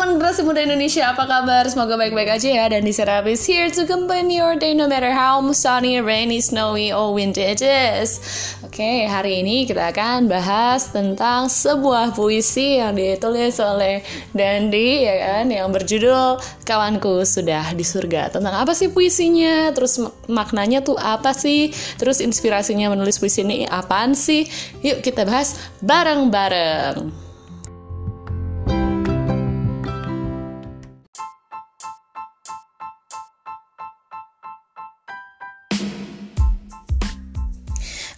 teman-teman 0.00 0.32
generasi 0.32 0.48
muda 0.48 0.64
Indonesia, 0.64 1.12
apa 1.12 1.28
kabar? 1.28 1.68
Semoga 1.68 2.00
baik-baik 2.00 2.40
aja 2.40 2.48
ya. 2.48 2.64
Dan 2.72 2.88
di 2.88 2.92
Serap 2.96 3.28
is 3.28 3.44
here 3.44 3.68
to 3.68 3.84
accompany 3.84 4.40
your 4.40 4.56
day 4.56 4.72
no 4.72 4.88
matter 4.88 5.12
how 5.12 5.36
sunny, 5.52 6.00
rainy, 6.00 6.40
snowy, 6.40 6.88
or 6.88 7.12
windy 7.12 7.44
it 7.44 7.60
is. 7.60 8.16
Oke, 8.64 8.80
okay, 8.80 9.04
hari 9.04 9.44
ini 9.44 9.68
kita 9.68 9.92
akan 9.92 10.24
bahas 10.24 10.88
tentang 10.88 11.52
sebuah 11.52 12.16
puisi 12.16 12.80
yang 12.80 12.96
ditulis 12.96 13.60
oleh 13.60 14.00
Dandi 14.32 15.04
ya 15.04 15.20
kan, 15.20 15.52
yang 15.52 15.68
berjudul 15.68 16.40
Kawanku 16.64 17.20
Sudah 17.28 17.76
di 17.76 17.84
Surga. 17.84 18.32
Tentang 18.32 18.56
apa 18.56 18.72
sih 18.72 18.88
puisinya? 18.88 19.68
Terus 19.76 20.00
maknanya 20.32 20.80
tuh 20.80 20.96
apa 20.96 21.36
sih? 21.36 21.76
Terus 22.00 22.24
inspirasinya 22.24 22.88
menulis 22.88 23.20
puisi 23.20 23.44
ini 23.44 23.68
apaan 23.68 24.16
sih? 24.16 24.48
Yuk 24.80 25.04
kita 25.04 25.28
bahas 25.28 25.60
bareng-bareng. 25.84 27.29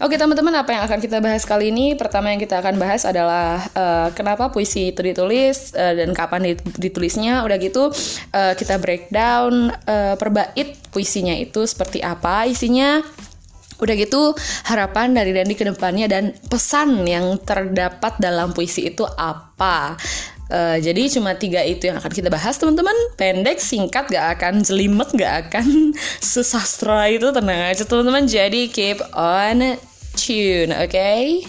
Oke 0.02 0.18
teman-teman, 0.18 0.50
apa 0.58 0.74
yang 0.74 0.82
akan 0.82 0.98
kita 0.98 1.22
bahas 1.22 1.46
kali 1.46 1.70
ini? 1.70 1.94
Pertama 1.94 2.34
yang 2.34 2.42
kita 2.42 2.58
akan 2.58 2.74
bahas 2.74 3.06
adalah 3.06 3.62
uh, 3.70 4.10
kenapa 4.10 4.50
puisi 4.50 4.90
itu 4.90 4.98
ditulis 4.98 5.70
uh, 5.78 5.94
dan 5.94 6.10
kapan 6.10 6.58
ditulisnya. 6.74 7.46
Udah 7.46 7.54
gitu 7.62 7.86
uh, 8.34 8.52
kita 8.58 8.82
breakdown 8.82 9.70
uh, 9.70 10.18
per 10.18 10.34
bait 10.34 10.74
puisinya 10.90 11.38
itu 11.38 11.62
seperti 11.70 12.02
apa 12.02 12.50
isinya. 12.50 12.98
Udah 13.78 13.94
gitu 13.94 14.34
harapan 14.66 15.14
dari 15.14 15.30
Dandi 15.30 15.54
ke 15.54 15.62
depannya 15.70 16.10
dan 16.10 16.34
pesan 16.50 17.06
yang 17.06 17.38
terdapat 17.38 18.18
dalam 18.18 18.50
puisi 18.50 18.90
itu 18.90 19.06
apa. 19.06 19.94
Uh, 20.50 20.82
jadi 20.82 21.14
cuma 21.14 21.38
tiga 21.38 21.62
itu 21.62 21.86
yang 21.86 22.02
akan 22.02 22.10
kita 22.10 22.26
bahas 22.26 22.58
teman-teman 22.58 22.92
pendek 23.14 23.62
singkat 23.62 24.10
gak 24.10 24.36
akan 24.36 24.66
jelimet 24.66 25.08
gak 25.14 25.48
akan 25.48 25.94
sesastra 26.20 27.08
itu 27.08 27.30
tenang 27.32 27.72
aja 27.72 27.88
teman-teman 27.88 28.28
jadi 28.28 28.68
keep 28.68 29.00
on 29.16 29.80
tune, 30.16 30.72
okay? 30.72 31.44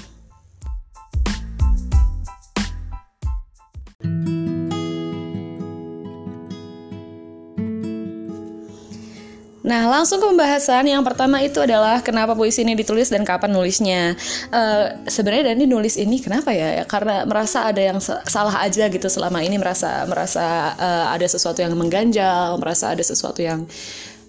Nah, 9.64 9.88
langsung 9.88 10.20
ke 10.20 10.28
pembahasan. 10.28 10.92
Yang 10.92 11.04
pertama 11.08 11.40
itu 11.40 11.64
adalah 11.64 12.04
kenapa 12.04 12.36
puisi 12.36 12.68
ini 12.68 12.76
ditulis 12.76 13.08
dan 13.08 13.24
kapan 13.24 13.56
nulisnya. 13.56 14.12
Uh, 14.52 14.92
Sebenarnya 15.08 15.56
Dani 15.56 15.64
nulis 15.64 15.96
ini 15.96 16.20
kenapa 16.20 16.52
ya? 16.52 16.84
Karena 16.84 17.24
merasa 17.24 17.72
ada 17.72 17.80
yang 17.80 18.04
salah 18.04 18.60
aja 18.60 18.92
gitu 18.92 19.08
selama 19.08 19.40
ini 19.40 19.56
merasa 19.56 20.04
merasa 20.04 20.76
uh, 20.76 21.06
ada 21.16 21.24
sesuatu 21.24 21.64
yang 21.64 21.72
mengganjal, 21.80 22.60
merasa 22.60 22.92
ada 22.92 23.02
sesuatu 23.02 23.40
yang 23.40 23.64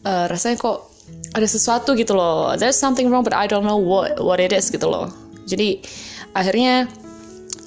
uh, 0.07 0.31
rasanya 0.31 0.55
kok 0.55 0.94
ada 1.34 1.47
sesuatu 1.50 1.98
gitu 1.98 2.14
loh. 2.14 2.55
There's 2.55 2.78
something 2.78 3.10
wrong 3.10 3.27
but 3.27 3.34
I 3.34 3.50
don't 3.50 3.66
know 3.66 3.78
what 3.78 4.22
what 4.22 4.38
it 4.38 4.55
is 4.55 4.70
gitu 4.70 4.86
loh. 4.86 5.10
Jadi 5.44 5.83
akhirnya 6.33 6.88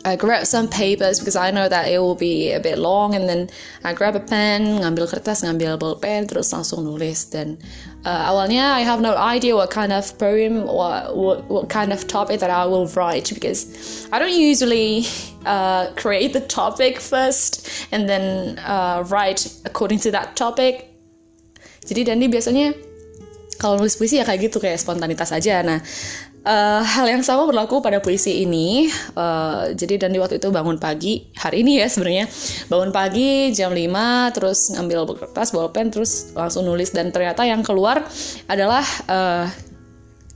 I 0.08 0.16
grab 0.16 0.48
some 0.48 0.70
papers 0.70 1.20
because 1.20 1.36
I 1.36 1.52
know 1.52 1.68
that 1.68 1.92
it 1.92 2.00
will 2.00 2.16
be 2.16 2.54
a 2.54 2.62
bit 2.62 2.80
long 2.80 3.14
and 3.14 3.28
then 3.28 3.50
I 3.84 3.92
grab 3.92 4.16
a 4.16 4.24
pen 4.24 4.80
ngambil 4.80 5.12
kertas 5.12 5.44
ngambil 5.44 5.76
bolpen 5.84 6.32
terus 6.32 6.56
langsung 6.56 6.88
nulis. 6.88 7.28
Dan 7.28 7.60
uh, 8.08 8.32
awalnya 8.32 8.72
I 8.72 8.88
have 8.88 9.04
no 9.04 9.20
idea 9.20 9.52
what 9.52 9.68
kind 9.68 9.92
of 9.92 10.08
poem 10.16 10.64
what, 10.64 11.12
what 11.12 11.44
what 11.52 11.68
kind 11.68 11.92
of 11.92 12.08
topic 12.08 12.40
that 12.40 12.48
I 12.48 12.64
will 12.64 12.88
write 12.96 13.28
because 13.36 13.68
I 14.08 14.16
don't 14.16 14.32
usually 14.32 15.04
uh, 15.44 15.92
create 16.00 16.32
the 16.32 16.48
topic 16.48 17.04
first 17.04 17.68
and 17.92 18.08
then 18.08 18.56
uh, 18.64 19.04
write 19.12 19.44
according 19.68 20.00
to 20.08 20.10
that 20.16 20.40
topic. 20.40 20.88
Jadi 21.84 22.08
Dandi 22.08 22.32
biasanya 22.32 22.87
kalau 23.58 23.82
nulis 23.82 23.98
puisi 23.98 24.22
ya 24.22 24.26
kayak 24.26 24.50
gitu 24.50 24.58
kayak 24.62 24.78
spontanitas 24.78 25.34
aja. 25.34 25.62
Nah 25.66 25.82
uh, 26.48 26.82
hal 26.82 27.06
yang 27.12 27.22
sama 27.22 27.44
berlaku 27.44 27.84
pada 27.84 28.00
puisi 28.00 28.48
ini. 28.48 28.88
Uh, 29.14 29.76
jadi 29.76 30.08
dan 30.08 30.16
di 30.16 30.20
waktu 30.24 30.40
itu 30.40 30.48
bangun 30.50 30.80
pagi 30.80 31.28
hari 31.36 31.62
ini 31.62 31.84
ya 31.84 31.92
sebenarnya. 31.92 32.26
Bangun 32.72 32.92
pagi 32.96 33.52
jam 33.52 33.76
5 33.76 34.36
terus 34.36 34.72
ngambil 34.72 35.00
kertas 35.28 35.52
bolpen 35.52 35.92
terus 35.92 36.32
langsung 36.34 36.64
nulis. 36.64 36.96
Dan 36.96 37.12
ternyata 37.12 37.44
yang 37.44 37.62
keluar 37.62 38.02
adalah 38.48 38.84
uh, 39.12 39.46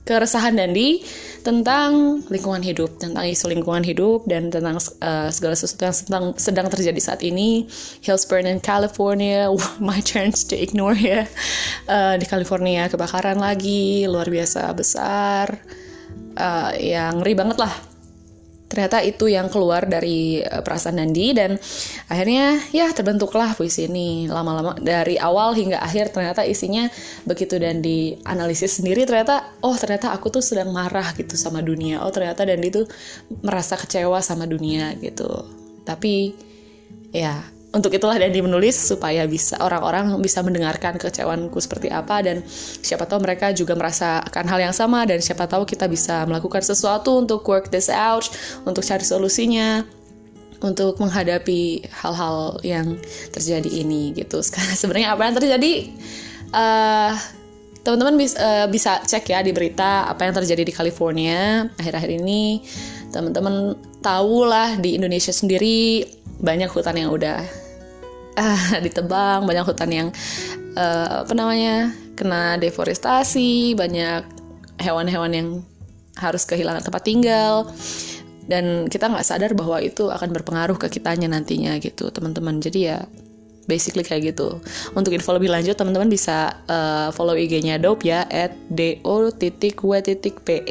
keresahan 0.04 0.58
Dandi 0.58 1.00
tentang 1.42 2.22
lingkungan 2.30 2.62
hidup, 2.62 2.96
tentang 3.02 3.26
isu 3.26 3.50
lingkungan 3.50 3.82
hidup 3.82 4.24
dan 4.30 4.48
tentang 4.48 4.78
uh, 5.02 5.28
segala 5.28 5.54
sesuatu 5.58 5.84
yang 5.90 5.96
sedang, 5.96 6.24
sedang 6.38 6.66
terjadi 6.70 7.00
saat 7.02 7.20
ini. 7.20 7.66
Hillsburn 8.00 8.46
in 8.46 8.58
California, 8.62 9.50
my 9.82 10.00
chance 10.00 10.46
to 10.46 10.54
ignore 10.56 10.96
ya. 10.96 11.28
Uh, 11.90 12.16
di 12.16 12.24
California 12.24 12.88
kebakaran 12.88 13.38
lagi, 13.42 14.06
luar 14.06 14.30
biasa 14.30 14.70
besar, 14.72 15.60
uh, 16.38 16.72
yang 16.78 17.20
ngeri 17.20 17.34
banget 17.36 17.58
lah 17.60 17.91
ternyata 18.72 19.04
itu 19.04 19.28
yang 19.28 19.52
keluar 19.52 19.84
dari 19.84 20.40
uh, 20.40 20.64
perasaan 20.64 20.96
Nandi 20.96 21.36
dan 21.36 21.60
akhirnya 22.08 22.56
ya 22.72 22.88
terbentuklah 22.96 23.52
puisi 23.52 23.84
ini 23.84 24.24
lama-lama 24.32 24.80
dari 24.80 25.20
awal 25.20 25.52
hingga 25.52 25.84
akhir. 25.84 26.16
Ternyata 26.16 26.48
isinya 26.48 26.88
begitu 27.28 27.60
dan 27.60 27.84
dianalisis 27.84 28.80
sendiri 28.80 29.04
ternyata 29.04 29.52
oh 29.60 29.76
ternyata 29.76 30.16
aku 30.16 30.32
tuh 30.32 30.40
sedang 30.40 30.72
marah 30.72 31.12
gitu 31.12 31.36
sama 31.36 31.60
dunia. 31.60 32.00
Oh 32.00 32.08
ternyata 32.08 32.48
Dandi 32.48 32.72
tuh 32.72 32.88
merasa 33.44 33.76
kecewa 33.76 34.24
sama 34.24 34.48
dunia 34.48 34.96
gitu. 34.96 35.28
Tapi 35.84 36.32
ya 37.12 37.44
untuk 37.72 37.88
itulah 37.96 38.20
Dandi 38.20 38.44
menulis 38.44 38.76
supaya 38.76 39.24
bisa 39.24 39.56
orang-orang 39.64 40.12
bisa 40.20 40.44
mendengarkan 40.44 41.00
kecewaanku 41.00 41.56
seperti 41.56 41.88
apa 41.88 42.20
dan 42.20 42.44
siapa 42.84 43.08
tahu 43.08 43.24
mereka 43.24 43.48
juga 43.56 43.72
merasakan 43.72 44.44
hal 44.44 44.60
yang 44.60 44.76
sama 44.76 45.08
dan 45.08 45.24
siapa 45.24 45.48
tahu 45.48 45.64
kita 45.64 45.88
bisa 45.88 46.28
melakukan 46.28 46.60
sesuatu 46.60 47.16
untuk 47.16 47.40
work 47.48 47.72
this 47.72 47.88
out, 47.88 48.28
untuk 48.68 48.84
cari 48.84 49.00
solusinya, 49.00 49.88
untuk 50.60 51.00
menghadapi 51.00 51.88
hal-hal 51.88 52.60
yang 52.60 53.00
terjadi 53.32 53.70
ini 53.72 54.12
gitu. 54.20 54.44
Sebenarnya 54.80 55.16
apa 55.16 55.22
yang 55.24 55.36
terjadi? 55.40 55.72
Uh, 56.52 57.16
teman-teman 57.80 58.20
bisa, 58.20 58.36
uh, 58.36 58.66
bisa 58.68 59.00
cek 59.00 59.32
ya 59.32 59.40
di 59.40 59.56
berita 59.56 60.04
apa 60.12 60.28
yang 60.28 60.36
terjadi 60.36 60.62
di 60.68 60.72
California 60.76 61.72
akhir-akhir 61.80 62.20
ini. 62.20 62.60
Teman-teman 63.08 63.80
tahu 64.04 64.44
lah 64.44 64.76
di 64.76 65.00
Indonesia 65.00 65.32
sendiri 65.32 66.04
banyak 66.42 66.68
hutan 66.68 67.00
yang 67.00 67.08
udah 67.14 67.61
uh, 68.36 68.78
ditebang 68.84 69.44
banyak 69.44 69.64
hutan 69.66 69.90
yang 69.90 70.08
uh, 70.76 71.24
apa 71.24 71.32
namanya 71.34 71.92
kena 72.16 72.56
deforestasi 72.60 73.74
banyak 73.76 74.24
hewan-hewan 74.80 75.32
yang 75.32 75.48
harus 76.18 76.44
kehilangan 76.44 76.84
tempat 76.84 77.02
tinggal. 77.04 77.68
Dan 78.42 78.90
kita 78.90 79.06
nggak 79.06 79.22
sadar 79.24 79.54
bahwa 79.54 79.78
itu 79.78 80.10
akan 80.10 80.34
berpengaruh 80.34 80.74
ke 80.74 80.98
kitanya 80.98 81.30
nantinya 81.30 81.78
gitu 81.78 82.10
teman-teman. 82.10 82.58
Jadi 82.58 82.90
ya 82.90 83.06
basically 83.70 84.02
kayak 84.02 84.34
gitu. 84.34 84.58
Untuk 84.98 85.14
info 85.14 85.32
lebih 85.32 85.48
lanjut 85.48 85.78
teman-teman 85.78 86.10
bisa 86.10 86.58
uh, 86.66 87.14
follow 87.14 87.38
IG-nya 87.38 87.78
dope 87.78 88.02
ya 88.02 88.26
at 88.28 88.52
do 88.68 89.30
titik 89.38 89.78
titik 89.80 90.42
pe 90.42 90.66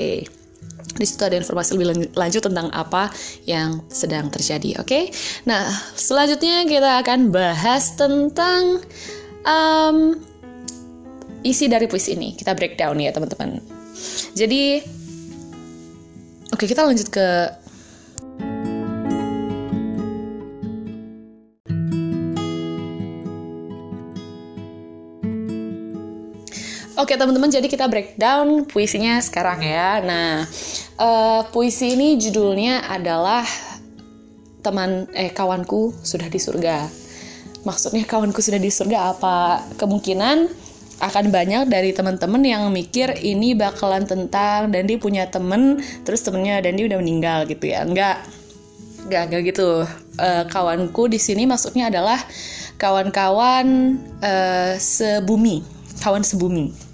di 0.95 1.05
situ 1.07 1.23
ada 1.23 1.37
informasi 1.39 1.77
lebih 1.77 2.11
lanjut 2.17 2.43
tentang 2.43 2.67
apa 2.73 3.11
yang 3.47 3.79
sedang 3.87 4.27
terjadi. 4.27 4.81
Oke, 4.81 4.87
okay? 4.87 5.03
nah 5.47 5.69
selanjutnya 5.95 6.67
kita 6.67 7.03
akan 7.05 7.31
bahas 7.31 7.95
tentang 7.95 8.83
um, 9.45 10.17
isi 11.45 11.69
dari 11.69 11.85
puisi 11.87 12.17
ini. 12.17 12.33
Kita 12.35 12.53
breakdown 12.57 12.99
ya 12.99 13.13
teman-teman. 13.13 13.61
Jadi, 14.33 14.81
oke 16.51 16.57
okay, 16.57 16.67
kita 16.69 16.81
lanjut 16.87 17.07
ke 17.11 17.27
Oke 27.01 27.17
teman-teman, 27.17 27.49
jadi 27.49 27.65
kita 27.65 27.89
breakdown 27.89 28.69
puisinya 28.69 29.17
sekarang 29.25 29.65
ya. 29.65 30.05
Nah, 30.05 30.45
uh, 31.01 31.41
puisi 31.49 31.97
ini 31.97 32.13
judulnya 32.13 32.85
adalah 32.85 33.41
teman 34.61 35.09
eh 35.17 35.33
kawanku 35.33 35.97
sudah 36.05 36.29
di 36.29 36.37
surga. 36.37 36.85
Maksudnya 37.65 38.05
kawanku 38.05 38.37
sudah 38.45 38.61
di 38.61 38.69
surga 38.69 39.17
apa? 39.17 39.65
Kemungkinan 39.81 40.45
akan 41.01 41.33
banyak 41.33 41.73
dari 41.73 41.89
teman-teman 41.89 42.45
yang 42.45 42.69
mikir 42.69 43.17
ini 43.17 43.57
bakalan 43.57 44.05
tentang 44.05 44.69
dan 44.69 44.85
dia 44.85 45.01
punya 45.01 45.25
temen 45.25 45.81
terus 46.05 46.21
temennya 46.21 46.61
dan 46.61 46.77
dia 46.77 46.85
udah 46.85 47.01
meninggal 47.01 47.49
gitu 47.49 47.73
ya 47.73 47.81
enggak 47.81 48.21
enggak 49.09 49.23
enggak 49.25 49.41
gitu 49.49 49.89
uh, 50.21 50.43
kawanku 50.53 51.09
di 51.09 51.17
sini 51.17 51.49
maksudnya 51.49 51.89
adalah 51.89 52.21
kawan-kawan 52.77 53.97
uh, 54.21 54.77
sebumi 54.77 55.65
kawan 56.05 56.21
sebumi 56.21 56.90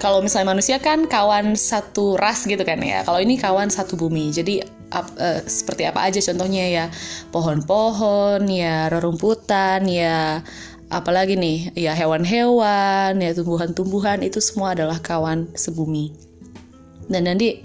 kalau 0.00 0.24
misalnya 0.24 0.56
manusia 0.56 0.80
kan 0.80 1.04
kawan 1.04 1.52
satu 1.52 2.16
ras 2.16 2.48
gitu 2.48 2.64
kan 2.64 2.80
ya. 2.80 3.04
Kalau 3.04 3.20
ini 3.20 3.36
kawan 3.36 3.68
satu 3.68 4.00
bumi. 4.00 4.32
Jadi 4.32 4.64
ap, 4.90 5.12
uh, 5.20 5.44
seperti 5.44 5.84
apa 5.84 6.08
aja 6.08 6.24
contohnya 6.24 6.64
ya? 6.66 6.86
Pohon-pohon 7.28 8.48
ya 8.48 8.88
rerumputan 8.88 9.84
ya 9.84 10.40
apalagi 10.88 11.36
nih? 11.36 11.76
Ya 11.76 11.92
hewan-hewan 11.92 13.20
ya 13.20 13.30
tumbuhan-tumbuhan. 13.36 14.24
Itu 14.24 14.40
semua 14.40 14.72
adalah 14.72 14.96
kawan 15.04 15.52
sebumi. 15.52 16.16
Dan 17.12 17.28
nanti 17.28 17.60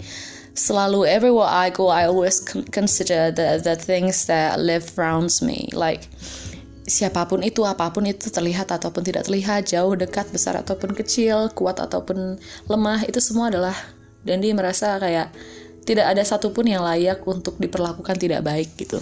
selalu 0.52 1.08
everywhere 1.08 1.48
I 1.48 1.68
go 1.72 1.88
I 1.88 2.08
always 2.08 2.40
consider 2.72 3.32
the 3.32 3.60
the 3.64 3.76
things 3.80 4.28
that 4.28 4.60
live 4.60 4.92
around 5.00 5.32
me. 5.40 5.72
Like 5.72 6.04
siapa 6.86 7.26
pun 7.26 7.42
itu 7.42 7.66
apa 7.66 7.90
pun 7.90 8.06
itu 8.06 8.30
terlihat 8.30 8.70
ataupun 8.70 9.02
tidak 9.02 9.26
terlihat 9.26 9.66
jauh 9.66 9.98
dekat 9.98 10.30
besar 10.30 10.54
ataupun 10.62 10.94
kecil 10.94 11.50
kuat 11.50 11.82
ataupun 11.82 12.38
lemah 12.70 13.02
itu 13.10 13.18
semua 13.18 13.50
adalah 13.50 13.74
dan 14.22 14.38
dia 14.38 14.54
merasa 14.54 14.94
kayak 15.02 15.34
tidak 15.82 16.14
ada 16.14 16.22
satupun 16.22 16.66
yang 16.66 16.86
layak 16.86 17.22
untuk 17.26 17.58
diperlakukan 17.58 18.18
tidak 18.18 18.42
baik 18.42 18.74
gitu. 18.78 18.98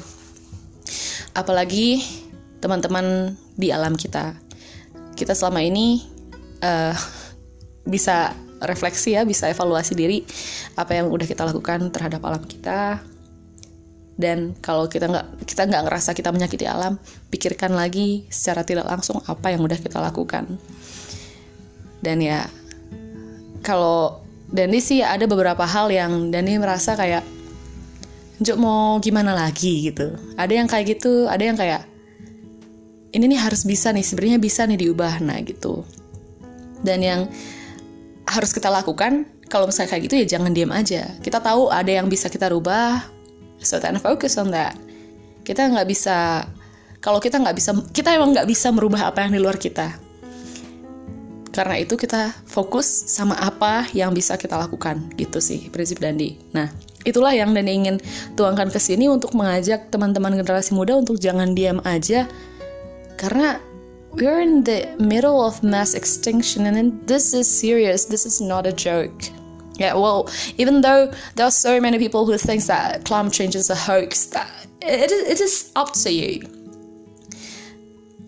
Apalagi 1.33 2.05
teman-teman 2.61 3.37
di 3.57 3.73
alam 3.73 3.97
kita. 3.97 4.37
Kita 5.17 5.33
selama 5.33 5.65
ini 5.65 6.05
uh, 6.61 6.97
bisa 7.85 8.33
refleksi 8.65 9.13
ya 9.13 9.29
bisa 9.29 9.49
evaluasi 9.53 9.93
diri 9.93 10.25
apa 10.81 10.97
yang 10.97 11.13
udah 11.13 11.29
kita 11.29 11.45
lakukan 11.45 11.93
terhadap 11.93 12.25
alam 12.25 12.41
kita 12.49 13.05
dan 14.15 14.55
kalau 14.63 14.87
kita 14.87 15.11
nggak 15.11 15.27
kita 15.43 15.67
nggak 15.67 15.83
ngerasa 15.91 16.15
kita 16.15 16.31
menyakiti 16.31 16.71
alam 16.71 17.03
pikirkan 17.35 17.75
lagi 17.75 18.31
secara 18.31 18.63
tidak 18.63 18.87
langsung 18.87 19.19
apa 19.27 19.51
yang 19.51 19.63
udah 19.67 19.79
kita 19.79 19.99
lakukan. 19.99 20.47
Dan 21.99 22.23
ya 22.23 22.47
kalau 23.67 24.23
Dani 24.55 24.79
sih 24.79 25.03
ada 25.03 25.27
beberapa 25.27 25.67
hal 25.67 25.91
yang 25.91 26.31
Dani 26.31 26.63
merasa 26.63 26.95
kayak 26.95 27.27
Jok 28.35 28.59
mau 28.59 28.99
gimana 28.99 29.31
lagi? 29.31 29.91
gitu. 29.91 30.11
Ada 30.35 30.53
yang 30.63 30.67
kayak 30.71 30.99
gitu 30.99 31.27
ada 31.27 31.43
yang 31.43 31.59
kayak 31.59 31.83
ini 33.15 33.31
nih 33.31 33.41
harus 33.41 33.63
bisa 33.63 33.95
nih 33.95 34.07
sebenarnya 34.07 34.39
bisa 34.39 34.63
nih 34.63 34.79
diubah. 34.79 35.19
Nah 35.27 35.43
gitu. 35.43 35.83
Dan 36.87 37.03
yang 37.03 37.21
harus 38.31 38.55
kita 38.55 38.71
lakukan 38.71 39.27
kalau 39.51 39.67
misalnya 39.67 39.91
kayak 39.91 40.03
gitu 40.07 40.15
ya 40.23 40.27
jangan 40.39 40.55
diam 40.55 40.71
aja. 40.71 41.19
Kita 41.19 41.43
tahu 41.43 41.67
ada 41.75 41.91
yang 41.91 42.07
bisa 42.07 42.31
kita 42.31 42.47
rubah 42.53 43.14
so 43.65 43.81
then 43.81 43.97
focus 43.99 44.37
on 44.37 44.53
that. 44.53 44.77
Kita 45.43 45.67
nggak 45.69 45.89
bisa 45.89 46.47
kalau 47.01 47.21
kita 47.21 47.37
nggak 47.37 47.57
bisa 47.57 47.77
kita 47.93 48.17
emang 48.17 48.33
nggak 48.33 48.49
bisa 48.49 48.73
merubah 48.73 49.13
apa 49.13 49.27
yang 49.27 49.37
di 49.37 49.41
luar 49.43 49.59
kita. 49.59 49.93
Karena 51.55 51.79
itu 51.79 51.95
kita 51.95 52.35
fokus 52.49 52.87
sama 52.87 53.39
apa 53.39 53.87
yang 53.95 54.11
bisa 54.17 54.35
kita 54.41 54.57
lakukan. 54.57 55.13
Gitu 55.19 55.39
sih 55.43 55.69
prinsip 55.69 56.01
Dandi. 56.01 56.39
Nah 56.57 56.73
itulah 57.05 57.37
yang 57.37 57.53
Dandi 57.53 57.73
ingin 57.75 57.97
tuangkan 58.39 58.73
ke 58.73 58.81
sini 58.81 59.11
untuk 59.11 59.37
mengajak 59.37 59.93
teman-teman 59.93 60.39
generasi 60.39 60.73
muda 60.73 60.97
untuk 60.97 61.21
jangan 61.21 61.53
diam 61.53 61.83
aja. 61.85 62.25
Karena 63.21 63.61
we're 64.17 64.43
in 64.43 64.63
the 64.63 64.87
middle 64.97 65.43
of 65.43 65.61
mass 65.61 65.93
extinction 65.93 66.67
and 66.71 66.95
this 67.11 67.35
is 67.35 67.47
serious. 67.47 68.07
This 68.07 68.25
is 68.25 68.41
not 68.41 68.67
a 68.67 68.75
joke 68.75 69.34
yeah 69.79 69.95
well 69.95 70.29
even 70.59 70.81
though 70.81 71.11
there 71.35 71.47
are 71.47 71.55
so 71.55 71.81
many 71.81 71.99
people 71.99 72.25
who 72.27 72.39
think 72.39 72.63
that 72.65 73.05
climate 73.05 73.33
change 73.33 73.55
is 73.55 73.71
a 73.71 73.79
hoax 73.79 74.31
that 74.31 74.49
it, 74.85 75.11
it 75.11 75.41
is 75.41 75.73
up 75.75 75.93
to 75.93 76.13
you. 76.13 76.45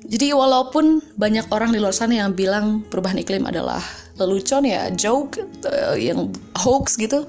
Jadi 0.07 0.31
walaupun 0.31 1.03
banyak 1.19 1.51
orang 1.51 1.75
di 1.75 1.83
luar 1.83 1.91
sana 1.91 2.23
yang 2.23 2.31
bilang 2.31 2.87
perubahan 2.87 3.19
iklim 3.19 3.43
adalah 3.43 3.83
lelucon 4.23 4.63
ya 4.63 4.87
joke 4.95 5.43
uh, 5.67 5.99
yang 5.99 6.31
hoax 6.55 6.95
gitu 6.95 7.27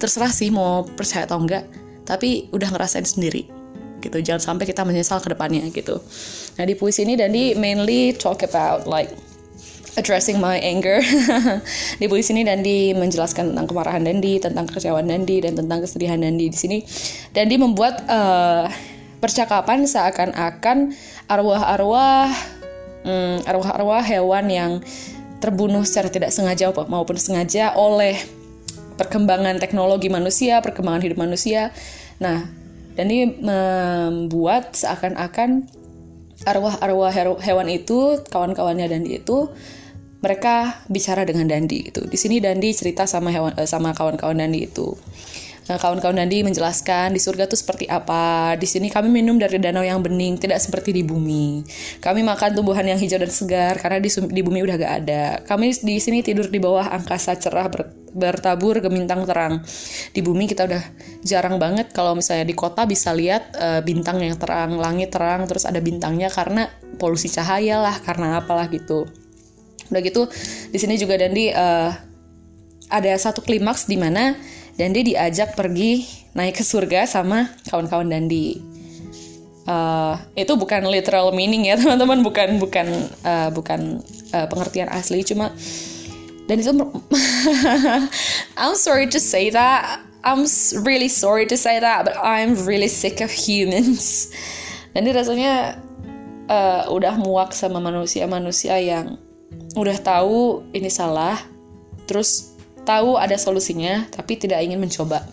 terserah 0.00 0.32
sih 0.32 0.48
mau 0.48 0.88
percaya 0.88 1.28
atau 1.28 1.38
enggak 1.38 1.68
tapi 2.08 2.48
udah 2.50 2.72
ngerasain 2.72 3.04
sendiri 3.04 3.44
gitu. 4.02 4.18
Jangan 4.18 4.42
sampai 4.56 4.66
kita 4.66 4.82
menyesal 4.82 5.22
ke 5.22 5.30
depannya 5.30 5.68
gitu. 5.70 6.02
Nah 6.58 6.64
di 6.66 6.74
puisi 6.74 7.06
ini 7.06 7.14
Dandi 7.14 7.54
mainly 7.54 8.16
talk 8.16 8.42
about 8.42 8.88
like 8.88 9.12
addressing 9.96 10.40
my 10.40 10.56
anger 10.60 11.04
di 12.00 12.06
puisi 12.08 12.32
ini 12.32 12.48
Dandi 12.48 12.96
menjelaskan 12.96 13.52
tentang 13.52 13.66
kemarahan 13.68 14.02
Dandi 14.04 14.40
tentang 14.40 14.64
kekecewaan 14.68 15.08
Dandi 15.08 15.44
dan 15.44 15.52
tentang 15.58 15.84
kesedihan 15.84 16.16
Dandi 16.16 16.48
di 16.48 16.58
sini 16.58 16.78
Dandi 17.36 17.56
membuat 17.60 18.08
uh, 18.08 18.66
percakapan 19.20 19.84
seakan-akan 19.84 20.96
arwah-arwah 21.28 22.32
hmm, 23.04 23.46
arwah-arwah 23.46 24.02
hewan 24.02 24.46
yang 24.50 24.72
terbunuh 25.42 25.82
secara 25.82 26.08
tidak 26.10 26.30
sengaja 26.30 26.70
maupun 26.70 27.18
sengaja 27.18 27.74
oleh 27.74 28.14
perkembangan 28.94 29.58
teknologi 29.58 30.06
manusia, 30.06 30.62
perkembangan 30.62 31.02
hidup 31.02 31.18
manusia. 31.18 31.74
Nah, 32.22 32.46
dan 32.94 33.10
ini 33.10 33.42
membuat 33.42 34.78
seakan-akan 34.78 35.66
arwah-arwah 36.46 37.10
hewan 37.42 37.68
itu 37.70 38.22
kawan-kawannya 38.30 38.86
Dandi 38.90 39.18
itu 39.18 39.50
mereka 40.22 40.86
bicara 40.86 41.26
dengan 41.26 41.50
Dandi 41.50 41.90
gitu. 41.90 42.06
Di 42.06 42.14
sini 42.14 42.38
Dandi 42.38 42.70
cerita 42.72 43.04
sama 43.04 43.34
hewan 43.34 43.58
eh, 43.58 43.66
sama 43.66 43.90
kawan-kawan 43.90 44.38
Dandi 44.38 44.70
itu. 44.70 44.94
Nah, 45.62 45.78
kawan-kawan 45.78 46.18
Dandi 46.18 46.42
menjelaskan 46.42 47.14
di 47.14 47.20
surga 47.22 47.46
itu 47.46 47.54
seperti 47.54 47.86
apa. 47.86 48.54
Di 48.58 48.66
sini 48.66 48.90
kami 48.90 49.06
minum 49.10 49.38
dari 49.38 49.62
danau 49.62 49.86
yang 49.86 50.02
bening, 50.02 50.34
tidak 50.34 50.58
seperti 50.58 50.90
di 50.90 51.06
bumi. 51.06 51.62
Kami 52.02 52.26
makan 52.26 52.50
tumbuhan 52.58 52.82
yang 52.82 52.98
hijau 52.98 53.22
dan 53.22 53.30
segar 53.30 53.78
karena 53.78 54.02
di, 54.02 54.10
di 54.10 54.42
bumi 54.42 54.58
udah 54.66 54.76
gak 54.78 54.94
ada. 55.06 55.24
Kami 55.46 55.70
di 55.86 56.02
sini 56.02 56.18
tidur 56.18 56.50
di 56.50 56.58
bawah 56.58 56.90
angkasa 56.90 57.38
cerah 57.38 57.70
ber, 57.70 57.94
bertabur 58.10 58.82
gemintang 58.82 59.22
terang. 59.22 59.62
Di 60.10 60.18
bumi 60.18 60.50
kita 60.50 60.66
udah 60.66 60.82
jarang 61.22 61.62
banget 61.62 61.94
kalau 61.94 62.18
misalnya 62.18 62.42
di 62.42 62.58
kota 62.58 62.82
bisa 62.82 63.14
lihat 63.14 63.54
uh, 63.54 63.80
bintang 63.86 64.18
yang 64.18 64.34
terang, 64.34 64.74
langit 64.82 65.14
terang, 65.14 65.46
terus 65.46 65.62
ada 65.62 65.78
bintangnya 65.78 66.26
karena 66.26 66.66
polusi 66.98 67.30
cahaya 67.30 67.78
lah, 67.78 67.94
karena 68.02 68.42
apalah 68.42 68.66
gitu. 68.66 69.06
Udah 69.92 70.00
gitu, 70.00 70.24
di 70.72 70.78
sini 70.80 70.96
juga 70.96 71.20
Dandi 71.20 71.52
uh, 71.52 71.92
ada 72.88 73.12
satu 73.20 73.44
klimaks 73.44 73.84
di 73.84 74.00
mana 74.00 74.32
Dandi 74.80 75.12
diajak 75.12 75.52
pergi 75.52 76.04
naik 76.32 76.60
ke 76.60 76.64
surga 76.64 77.04
sama 77.04 77.52
kawan-kawan 77.68 78.08
Dandi. 78.08 78.72
Uh, 79.62 80.18
itu 80.34 80.58
bukan 80.58 80.82
literal 80.90 81.30
meaning 81.30 81.68
ya 81.68 81.76
teman-teman, 81.80 82.24
bukan 82.24 82.56
bukan 82.56 82.88
uh, 83.22 83.52
bukan 83.52 84.00
uh, 84.32 84.48
pengertian 84.48 84.88
asli, 84.88 85.22
cuma 85.22 85.52
dan 86.50 86.58
itu 86.58 86.72
I'm 88.60 88.74
sorry 88.74 89.06
to 89.12 89.20
say 89.22 89.52
that, 89.54 90.02
I'm 90.24 90.46
really 90.82 91.08
sorry 91.08 91.46
to 91.46 91.56
say 91.56 91.78
that, 91.78 92.06
but 92.06 92.14
I'm 92.18 92.54
really 92.66 92.88
sick 92.88 93.20
of 93.20 93.30
humans. 93.30 94.30
Dan 94.92 95.08
ini 95.08 95.16
rasanya 95.16 95.80
uh, 96.52 96.84
udah 96.92 97.16
muak 97.16 97.56
sama 97.56 97.80
manusia-manusia 97.80 98.76
yang 98.78 99.16
udah 99.76 99.96
tahu 100.00 100.66
ini 100.76 100.88
salah, 100.92 101.40
terus 102.04 102.52
tahu 102.82 103.14
ada 103.18 103.38
solusinya 103.38 104.06
tapi 104.10 104.36
tidak 104.38 104.60
ingin 104.62 104.82
mencoba. 104.82 105.24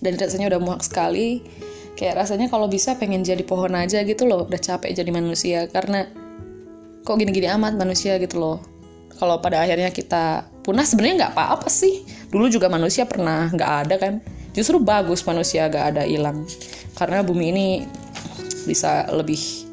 Dan 0.00 0.20
rasanya 0.20 0.52
udah 0.52 0.60
muak 0.60 0.82
sekali. 0.84 1.40
Kayak 1.96 2.26
rasanya 2.26 2.52
kalau 2.52 2.68
bisa 2.68 2.92
pengen 3.00 3.24
jadi 3.24 3.40
pohon 3.40 3.72
aja 3.72 4.04
gitu 4.04 4.28
loh 4.28 4.44
udah 4.44 4.60
capek 4.60 4.92
jadi 4.92 5.08
manusia. 5.08 5.64
Karena 5.72 6.04
kok 7.00 7.16
gini-gini 7.16 7.48
amat 7.56 7.80
manusia 7.80 8.20
gitu 8.20 8.36
loh. 8.36 8.58
Kalau 9.16 9.40
pada 9.40 9.64
akhirnya 9.64 9.88
kita 9.88 10.44
punah 10.60 10.84
sebenarnya 10.84 11.24
nggak 11.24 11.32
apa-apa 11.32 11.72
sih. 11.72 12.04
Dulu 12.28 12.52
juga 12.52 12.68
manusia 12.68 13.08
pernah 13.08 13.48
nggak 13.48 13.72
ada 13.88 13.96
kan. 13.96 14.14
Justru 14.56 14.80
bagus 14.80 15.20
manusia 15.28 15.68
gak 15.68 15.92
ada 15.92 16.08
hilang. 16.08 16.48
Karena 16.96 17.20
bumi 17.20 17.52
ini 17.52 17.66
bisa 18.64 19.04
lebih 19.12 19.65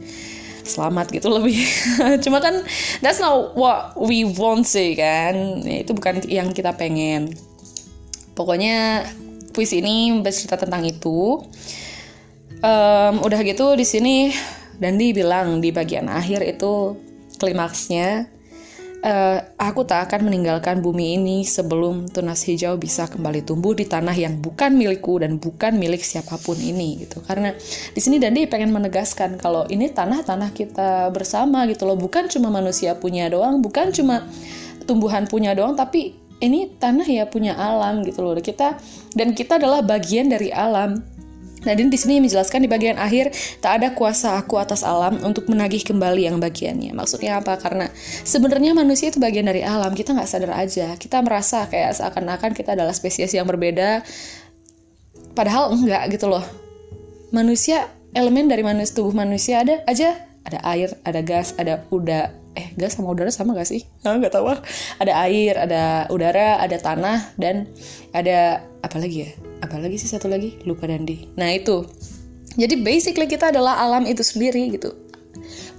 selamat 0.64 1.12
gitu 1.12 1.30
lebih. 1.30 1.60
Cuma 2.24 2.40
kan 2.40 2.64
that's 3.04 3.20
not 3.20 3.54
what 3.54 3.94
we 4.00 4.26
want 4.26 4.66
sih 4.66 4.96
kan. 4.98 5.62
Ya, 5.62 5.84
itu 5.84 5.92
bukan 5.94 6.24
yang 6.26 6.52
kita 6.52 6.74
pengen. 6.74 7.36
Pokoknya 8.34 9.06
puisi 9.54 9.84
ini 9.84 10.18
bercerita 10.20 10.58
tentang 10.58 10.84
itu. 10.88 11.44
Um, 12.64 13.20
udah 13.20 13.44
gitu 13.44 13.76
di 13.76 13.84
sini 13.84 14.32
Dandi 14.80 15.12
bilang 15.12 15.60
di 15.60 15.76
bagian 15.76 16.08
akhir 16.08 16.42
itu 16.48 16.96
klimaksnya 17.36 18.33
uh, 19.04 19.38
aku 19.60 19.84
tak 19.84 20.10
akan 20.10 20.32
meninggalkan 20.32 20.80
bumi 20.80 21.20
ini 21.20 21.44
sebelum 21.44 22.08
tunas 22.10 22.42
hijau 22.48 22.80
bisa 22.80 23.06
kembali 23.12 23.44
tumbuh 23.44 23.76
di 23.76 23.86
tanah 23.86 24.16
yang 24.16 24.40
bukan 24.40 24.74
milikku 24.74 25.20
dan 25.20 25.38
bukan 25.38 25.76
milik 25.76 26.02
siapa 26.02 26.40
pun 26.40 26.56
ini 26.58 27.04
gitu. 27.06 27.20
Karena 27.22 27.52
di 27.92 28.00
sini 28.00 28.18
Dandi 28.18 28.48
pengen 28.48 28.72
menegaskan 28.72 29.36
kalau 29.38 29.68
ini 29.68 29.92
tanah-tanah 29.92 30.50
kita 30.56 31.12
bersama 31.12 31.68
gitu 31.68 31.84
loh. 31.84 32.00
Bukan 32.00 32.32
cuma 32.32 32.50
manusia 32.50 32.96
punya 32.98 33.28
doang 33.28 33.60
bukan 33.60 33.92
cuma 33.92 34.26
tumbuhan 34.88 35.28
punya 35.28 35.56
doang 35.56 35.76
tapi 35.76 36.20
ini 36.44 36.76
tanah 36.76 37.08
ya 37.08 37.24
punya 37.28 37.56
alam 37.56 38.02
gitu 38.08 38.24
loh. 38.24 38.36
Kita 38.40 38.80
dan 39.14 39.36
kita 39.36 39.60
adalah 39.60 39.84
bagian 39.84 40.32
dari 40.32 40.50
alam 40.50 41.13
Nah, 41.64 41.74
di 41.76 41.98
sini 41.98 42.20
menjelaskan 42.20 42.68
di 42.68 42.70
bagian 42.70 43.00
akhir 43.00 43.32
tak 43.64 43.80
ada 43.80 43.88
kuasa 43.96 44.36
aku 44.40 44.60
atas 44.60 44.84
alam 44.84 45.20
untuk 45.24 45.48
menagih 45.48 45.84
kembali 45.84 46.28
yang 46.28 46.38
bagiannya. 46.40 46.92
Maksudnya 46.92 47.40
apa? 47.40 47.56
Karena 47.56 47.88
sebenarnya 48.28 48.76
manusia 48.76 49.12
itu 49.12 49.20
bagian 49.20 49.48
dari 49.48 49.64
alam. 49.64 49.96
Kita 49.96 50.12
nggak 50.12 50.30
sadar 50.30 50.54
aja. 50.60 50.96
Kita 51.00 51.24
merasa 51.24 51.66
kayak 51.72 51.96
seakan-akan 51.96 52.52
kita 52.52 52.76
adalah 52.76 52.92
spesies 52.92 53.32
yang 53.32 53.48
berbeda. 53.48 54.04
Padahal 55.34 55.72
enggak 55.74 56.14
gitu 56.14 56.30
loh. 56.30 56.44
Manusia 57.34 57.90
elemen 58.14 58.46
dari 58.46 58.62
manusia 58.62 58.94
tubuh 58.94 59.16
manusia 59.16 59.64
ada 59.64 59.82
aja. 59.90 60.30
Ada 60.44 60.60
air, 60.76 60.92
ada 61.08 61.24
gas, 61.24 61.56
ada 61.56 61.88
udara, 61.88 62.36
eh 62.60 62.76
gas 62.76 63.00
sama 63.00 63.16
udara 63.16 63.32
sama 63.32 63.56
gak 63.56 63.64
sih? 63.64 63.88
Ah, 64.04 64.12
nggak 64.20 64.36
tahu. 64.36 64.52
Ada 65.00 65.14
air, 65.24 65.56
ada 65.56 66.04
udara, 66.12 66.60
ada 66.60 66.76
tanah 66.76 67.32
dan 67.40 67.72
ada 68.12 68.60
apa 68.84 69.00
lagi 69.00 69.24
ya? 69.24 69.32
Apalagi 69.64 69.96
sih 69.96 70.12
satu 70.12 70.28
lagi? 70.28 70.60
Lupa 70.68 70.92
Dandi. 70.92 71.32
Nah 71.40 71.48
itu. 71.56 71.88
Jadi 72.60 72.84
basically 72.84 73.26
kita 73.26 73.50
adalah 73.50 73.80
alam 73.80 74.04
itu 74.06 74.22
sendiri 74.22 74.70
gitu. 74.70 74.94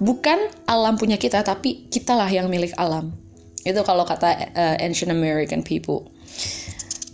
Bukan 0.01 0.51
alam 0.67 0.99
punya 0.99 1.15
kita 1.15 1.39
tapi 1.45 1.87
kitalah 1.87 2.27
yang 2.27 2.51
milik 2.51 2.73
alam. 2.75 3.15
Itu 3.63 3.85
kalau 3.87 4.03
kata 4.03 4.51
uh, 4.51 4.75
ancient 4.81 5.13
American 5.13 5.63
people. 5.63 6.11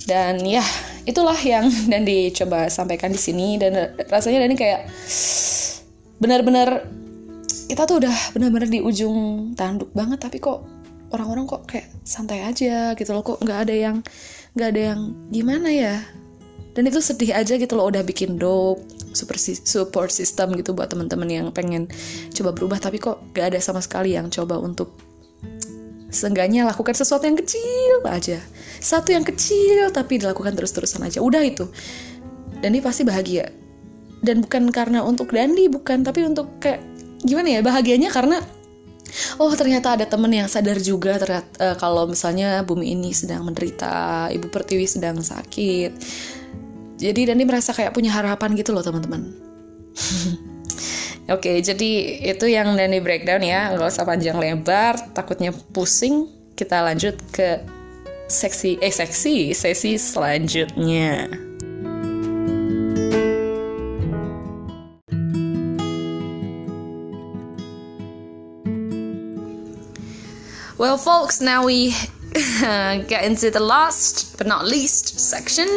Dan 0.10 0.42
ya 0.42 0.66
itulah 1.06 1.38
yang 1.46 1.70
dan 1.92 2.08
dicoba 2.08 2.72
sampaikan 2.74 3.14
di 3.14 3.22
sini. 3.22 3.62
Dan 3.62 3.94
rasanya 4.10 4.48
Dani 4.48 4.56
kayak 4.58 4.90
benar-benar 6.18 6.90
kita 7.70 7.88
tuh 7.88 8.04
udah 8.04 8.16
benar-benar 8.36 8.68
di 8.68 8.84
ujung 8.84 9.52
tanduk 9.56 9.94
banget 9.96 10.20
tapi 10.20 10.44
kok 10.44 10.68
orang-orang 11.16 11.48
kok 11.48 11.64
kayak 11.70 11.88
santai 12.02 12.42
aja 12.42 12.98
gitu 12.98 13.14
loh. 13.14 13.22
Kok 13.22 13.46
nggak 13.46 13.60
ada 13.70 13.76
yang 13.78 13.98
nggak 14.58 14.70
ada 14.74 14.82
yang 14.96 15.00
gimana 15.30 15.70
ya 15.70 15.96
dan 16.72 16.88
itu 16.88 17.04
sedih 17.04 17.36
aja 17.36 17.60
gitu 17.60 17.76
loh 17.76 17.92
udah 17.92 18.04
bikin 18.04 18.40
dope 18.40 18.80
super 19.12 19.36
support 19.40 20.08
system 20.08 20.56
gitu 20.56 20.72
buat 20.72 20.88
teman-teman 20.88 21.28
yang 21.28 21.48
pengen 21.52 21.92
coba 22.32 22.56
berubah. 22.56 22.80
Tapi 22.80 22.98
kok 22.98 23.20
gak 23.36 23.52
ada 23.52 23.60
sama 23.60 23.84
sekali 23.84 24.16
yang 24.16 24.32
coba 24.32 24.56
untuk 24.56 24.96
seenggaknya 26.12 26.68
lakukan 26.68 26.96
sesuatu 26.96 27.28
yang 27.28 27.36
kecil 27.36 28.04
aja. 28.08 28.40
Satu 28.80 29.12
yang 29.12 29.28
kecil 29.28 29.92
tapi 29.92 30.20
dilakukan 30.24 30.56
terus-terusan 30.56 31.04
aja. 31.04 31.20
Udah 31.20 31.44
itu. 31.44 31.68
Dan 32.64 32.72
dia 32.72 32.84
pasti 32.84 33.04
bahagia. 33.04 33.52
Dan 34.24 34.48
bukan 34.48 34.72
karena 34.72 35.04
untuk 35.04 35.34
Dandi 35.36 35.68
bukan 35.68 36.08
tapi 36.08 36.24
untuk 36.24 36.62
kayak 36.64 36.80
gimana 37.26 37.58
ya 37.58 37.62
bahagianya 37.66 38.10
karena 38.14 38.40
oh 39.42 39.52
ternyata 39.54 39.98
ada 39.98 40.06
temen 40.08 40.30
yang 40.32 40.48
sadar 40.50 40.78
juga 40.78 41.18
ternyata 41.18 41.50
uh, 41.58 41.76
kalau 41.78 42.10
misalnya 42.10 42.62
bumi 42.66 42.94
ini 42.98 43.14
sedang 43.14 43.46
menderita 43.46 44.30
ibu 44.34 44.50
pertiwi 44.50 44.86
sedang 44.90 45.22
sakit 45.22 45.92
jadi 47.02 47.34
Dani 47.34 47.44
merasa 47.50 47.74
kayak 47.74 47.98
punya 47.98 48.14
harapan 48.14 48.54
gitu 48.54 48.78
loh 48.78 48.86
teman-teman 48.86 49.34
Oke, 51.30 51.48
okay, 51.48 51.58
jadi 51.64 51.92
itu 52.34 52.50
yang 52.50 52.76
Dani 52.76 53.00
breakdown 53.00 53.40
ya, 53.40 53.72
nggak 53.72 53.88
usah 53.88 54.04
panjang 54.04 54.36
lebar, 54.36 55.00
takutnya 55.16 55.56
pusing. 55.72 56.28
Kita 56.60 56.84
lanjut 56.84 57.16
ke 57.32 57.64
seksi, 58.28 58.76
eh 58.84 58.92
seksi, 58.92 59.56
sesi 59.56 59.96
selanjutnya. 59.96 61.32
Well, 70.76 70.98
folks, 70.98 71.40
now 71.40 71.64
we 71.64 71.96
get 73.08 73.24
into 73.24 73.52
the 73.52 73.64
last 73.64 74.36
but 74.36 74.48
not 74.48 74.66
least 74.66 75.16
section 75.16 75.68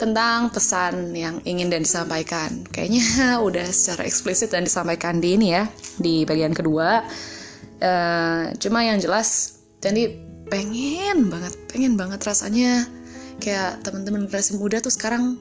tentang 0.00 0.48
pesan 0.48 1.12
yang 1.12 1.44
ingin 1.44 1.68
dan 1.68 1.84
disampaikan. 1.84 2.64
Kayaknya 2.72 3.04
udah 3.46 3.68
secara 3.68 4.08
eksplisit 4.08 4.56
dan 4.56 4.64
disampaikan 4.64 5.20
di 5.20 5.36
ini 5.36 5.52
ya, 5.52 5.68
di 6.00 6.24
bagian 6.24 6.56
kedua. 6.56 7.04
Uh, 7.80 8.52
cuma 8.56 8.80
yang 8.80 8.96
jelas, 8.96 9.60
jadi 9.84 10.16
pengen 10.48 11.28
banget, 11.28 11.54
pengen 11.68 11.94
banget 12.00 12.20
rasanya 12.24 12.88
kayak 13.40 13.80
teman-teman 13.80 14.28
generasi 14.28 14.60
muda 14.60 14.84
tuh 14.84 14.92
sekarang 14.92 15.40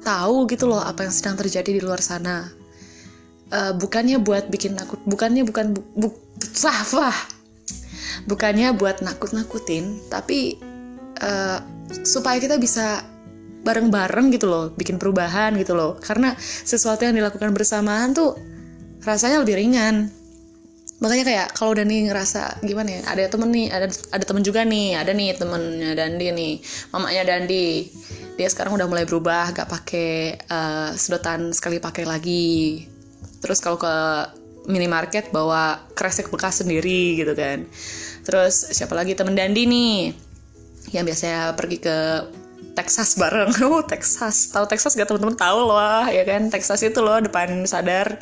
tahu 0.00 0.48
gitu 0.48 0.68
loh 0.68 0.80
apa 0.80 1.04
yang 1.04 1.12
sedang 1.12 1.36
terjadi 1.40 1.80
di 1.80 1.80
luar 1.80 2.00
sana. 2.04 2.52
Uh, 3.52 3.72
bukannya 3.76 4.20
buat 4.20 4.48
bikin 4.48 4.76
nakut, 4.76 5.00
bukannya 5.04 5.44
bukan 5.44 5.76
bu, 5.76 5.80
bu, 5.96 6.08
wah, 6.96 7.18
bukannya 8.28 8.72
buat 8.76 9.04
nakut-nakutin, 9.04 10.00
tapi 10.08 10.56
uh, 11.20 11.60
supaya 12.08 12.40
kita 12.40 12.56
bisa 12.56 13.04
bareng-bareng 13.64 14.30
gitu 14.36 14.46
loh 14.46 14.70
bikin 14.76 15.00
perubahan 15.00 15.56
gitu 15.56 15.72
loh. 15.74 15.96
Karena 15.98 16.36
sesuatu 16.38 17.02
yang 17.02 17.16
dilakukan 17.16 17.50
bersamaan 17.50 18.12
tuh 18.12 18.36
rasanya 19.02 19.40
lebih 19.40 19.56
ringan. 19.56 20.12
Makanya 21.02 21.24
kayak 21.26 21.48
kalau 21.58 21.74
Dani 21.74 22.06
ngerasa 22.06 22.62
gimana 22.62 22.96
ya 22.96 23.00
ada 23.10 23.26
temen 23.26 23.50
nih 23.50 23.66
ada 23.68 23.90
ada 24.14 24.24
temen 24.24 24.40
juga 24.46 24.62
nih 24.62 24.94
ada 24.94 25.10
nih 25.10 25.34
temennya 25.34 25.92
Dandi 25.98 26.26
nih 26.30 26.54
mamanya 26.94 27.22
Dandi. 27.26 27.90
Dia 28.38 28.48
sekarang 28.48 28.78
udah 28.78 28.86
mulai 28.86 29.04
berubah 29.04 29.50
gak 29.52 29.68
pakai 29.68 30.38
uh, 30.48 30.90
sedotan 30.94 31.50
sekali 31.50 31.82
pakai 31.82 32.04
lagi. 32.06 32.86
Terus 33.42 33.58
kalau 33.60 33.76
ke 33.76 33.94
minimarket 34.64 35.28
bawa 35.28 35.76
kresek 35.92 36.32
bekas 36.32 36.64
sendiri 36.64 37.20
gitu 37.20 37.36
kan. 37.36 37.68
Terus 38.24 38.72
siapa 38.72 38.96
lagi? 38.96 39.12
Temen 39.12 39.36
Dandi 39.36 39.68
nih 39.68 39.94
yang 40.96 41.04
biasanya 41.04 41.52
pergi 41.52 41.78
ke 41.82 41.96
Texas 42.74 43.16
bareng. 43.16 43.50
Oh, 43.64 43.82
Texas. 43.86 44.50
Tahu 44.50 44.66
Texas 44.66 44.98
gak 44.98 45.08
teman-teman 45.08 45.38
tahu 45.38 45.70
loh, 45.70 46.04
ya 46.10 46.22
kan? 46.26 46.50
Texas 46.50 46.82
itu 46.82 46.98
loh 47.00 47.22
depan 47.22 47.64
sadar 47.64 48.18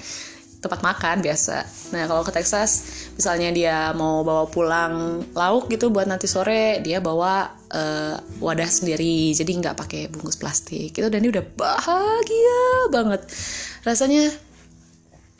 tempat 0.62 0.78
makan 0.78 1.26
biasa. 1.26 1.66
Nah, 1.90 2.06
kalau 2.06 2.22
ke 2.22 2.30
Texas, 2.30 2.86
misalnya 3.18 3.50
dia 3.50 3.76
mau 3.98 4.22
bawa 4.22 4.46
pulang 4.46 5.26
lauk 5.34 5.66
gitu 5.66 5.90
buat 5.90 6.06
nanti 6.06 6.30
sore, 6.30 6.78
dia 6.86 7.02
bawa 7.02 7.50
uh, 7.74 8.14
wadah 8.38 8.70
sendiri, 8.70 9.34
jadi 9.34 9.50
nggak 9.58 9.74
pakai 9.74 10.06
bungkus 10.06 10.38
plastik. 10.38 10.94
Itu 10.94 11.10
dan 11.10 11.26
dia 11.26 11.34
udah 11.34 11.46
bahagia 11.58 12.62
banget. 12.94 13.26
Rasanya 13.82 14.30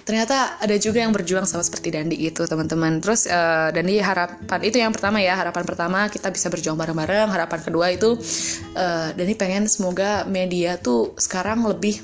ternyata 0.02 0.58
ada 0.58 0.76
juga 0.78 1.02
yang 1.02 1.14
berjuang 1.14 1.46
sama 1.46 1.62
seperti 1.62 1.94
Dandi 1.94 2.16
itu 2.18 2.42
teman-teman. 2.44 2.98
Terus 3.02 3.30
uh, 3.30 3.70
Dandi 3.70 3.98
harapan 4.02 4.60
itu 4.62 4.76
yang 4.78 4.92
pertama 4.94 5.22
ya 5.22 5.38
harapan 5.38 5.64
pertama 5.66 5.98
kita 6.10 6.28
bisa 6.30 6.50
berjuang 6.50 6.78
bareng-bareng. 6.78 7.28
Harapan 7.30 7.60
kedua 7.62 7.90
itu 7.94 8.18
uh, 8.74 9.08
Dandi 9.14 9.34
pengen 9.38 9.70
semoga 9.70 10.26
media 10.26 10.78
tuh 10.78 11.14
sekarang 11.18 11.62
lebih 11.66 12.02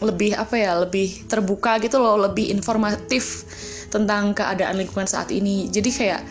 lebih 0.00 0.32
apa 0.32 0.56
ya 0.56 0.80
lebih 0.80 1.28
terbuka 1.28 1.76
gitu 1.84 2.00
loh 2.00 2.16
lebih 2.16 2.48
informatif 2.48 3.44
tentang 3.92 4.32
keadaan 4.32 4.80
lingkungan 4.80 5.06
saat 5.06 5.28
ini. 5.30 5.68
Jadi 5.68 5.90
kayak 5.92 6.22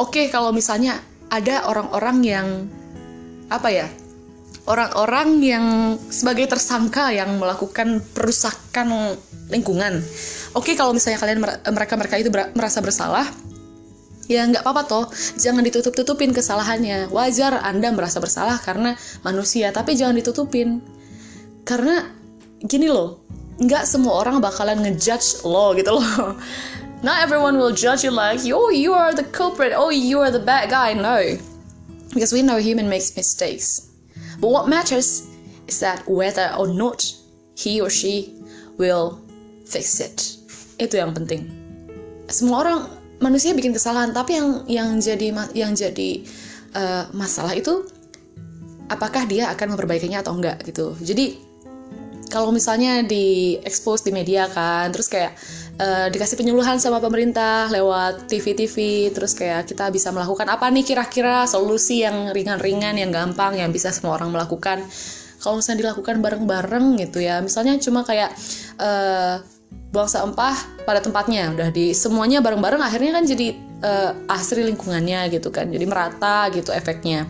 oke 0.00 0.14
okay, 0.14 0.26
kalau 0.32 0.50
misalnya 0.54 0.98
ada 1.28 1.66
orang-orang 1.66 2.16
yang 2.22 2.48
apa 3.50 3.68
ya 3.70 3.86
orang-orang 4.66 5.28
yang 5.42 5.66
sebagai 6.10 6.50
tersangka 6.50 7.14
yang 7.14 7.38
melakukan 7.38 8.02
perusakan 8.12 9.14
lingkungan. 9.48 10.02
Oke, 10.58 10.74
kalau 10.74 10.90
misalnya 10.90 11.22
kalian 11.22 11.40
mereka-mereka 11.70 12.18
itu 12.18 12.30
merasa 12.30 12.82
bersalah, 12.82 13.26
ya 14.26 14.42
nggak 14.46 14.66
apa-apa 14.66 14.82
toh. 14.86 15.04
Jangan 15.38 15.62
ditutup-tutupin 15.62 16.34
kesalahannya. 16.34 17.10
Wajar 17.14 17.62
Anda 17.62 17.94
merasa 17.94 18.18
bersalah 18.18 18.58
karena 18.58 18.98
manusia, 19.22 19.70
tapi 19.70 19.94
jangan 19.94 20.18
ditutupin. 20.18 20.82
Karena 21.62 22.10
gini 22.62 22.90
loh, 22.90 23.22
nggak 23.62 23.86
semua 23.86 24.18
orang 24.26 24.42
bakalan 24.42 24.82
ngejudge 24.82 25.46
lo 25.46 25.72
gitu 25.78 25.94
loh. 25.94 26.34
Not 27.06 27.22
everyone 27.22 27.60
will 27.60 27.76
judge 27.76 28.02
you 28.02 28.10
like, 28.10 28.40
oh 28.50 28.72
you 28.72 28.96
are 28.96 29.12
the 29.12 29.22
culprit, 29.30 29.76
oh 29.76 29.92
you 29.92 30.18
are 30.18 30.32
the 30.32 30.42
bad 30.42 30.72
guy. 30.72 30.96
No, 30.96 31.20
because 32.10 32.32
we 32.32 32.40
know 32.40 32.56
human 32.56 32.88
makes 32.88 33.14
mistakes. 33.14 33.95
But 34.40 34.50
what 34.52 34.64
matters 34.68 35.28
is 35.66 35.80
that 35.80 36.04
whether 36.06 36.52
or 36.54 36.68
not 36.70 37.02
he 37.56 37.80
or 37.80 37.90
she 37.90 38.36
will 38.76 39.20
fix 39.64 39.98
it. 39.98 40.38
Itu 40.76 41.00
yang 41.00 41.16
penting. 41.16 41.48
Semua 42.28 42.62
orang 42.66 42.78
manusia 43.18 43.56
bikin 43.56 43.72
kesalahan, 43.72 44.12
tapi 44.12 44.36
yang 44.36 44.48
yang 44.68 44.88
jadi 45.00 45.32
yang 45.56 45.72
jadi 45.72 46.10
uh, 46.76 47.04
masalah 47.16 47.56
itu 47.56 47.88
apakah 48.92 49.24
dia 49.26 49.50
akan 49.50 49.74
memperbaikinya 49.74 50.22
atau 50.22 50.36
enggak 50.36 50.62
gitu. 50.68 50.94
Jadi 51.00 51.40
kalau 52.26 52.50
misalnya 52.50 53.06
di 53.06 53.56
expose 53.62 54.02
di 54.02 54.12
media 54.12 54.50
kan, 54.50 54.90
terus 54.90 55.06
kayak 55.06 55.38
uh, 55.80 56.06
dikasih 56.08 56.36
penyuluhan 56.40 56.80
sama 56.80 56.98
pemerintah 57.00 57.68
lewat 57.68 58.28
TV-TV 58.28 59.08
terus 59.12 59.36
kayak 59.36 59.68
kita 59.68 59.88
bisa 59.92 60.10
melakukan 60.12 60.48
apa 60.48 60.68
nih 60.72 60.84
kira-kira 60.84 61.44
solusi 61.44 62.04
yang 62.04 62.32
ringan-ringan 62.32 62.96
yang 62.96 63.12
gampang 63.12 63.56
yang 63.60 63.70
bisa 63.72 63.92
semua 63.92 64.16
orang 64.16 64.32
melakukan. 64.32 64.84
Kalau 65.36 65.60
misalnya 65.60 65.88
dilakukan 65.88 66.24
bareng-bareng 66.24 66.96
gitu 67.06 67.22
ya 67.22 67.38
misalnya 67.44 67.76
cuma 67.78 68.02
kayak 68.02 68.32
uh, 68.80 69.44
buang 69.92 70.08
sampah 70.10 70.56
pada 70.84 70.98
tempatnya 71.04 71.52
udah 71.52 71.68
di 71.70 71.92
semuanya 71.92 72.40
bareng-bareng 72.40 72.82
akhirnya 72.82 73.20
kan 73.20 73.24
jadi 73.28 73.48
uh, 73.84 74.12
asri 74.32 74.64
lingkungannya 74.64 75.28
gitu 75.30 75.52
kan 75.52 75.68
jadi 75.68 75.84
merata 75.86 76.48
gitu 76.50 76.72
efeknya. 76.72 77.28